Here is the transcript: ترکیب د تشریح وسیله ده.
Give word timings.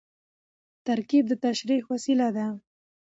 ترکیب 0.87 1.23
د 1.29 1.33
تشریح 1.45 1.81
وسیله 1.91 2.27
ده. 2.35 2.47